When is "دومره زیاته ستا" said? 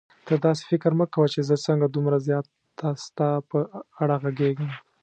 1.87-3.29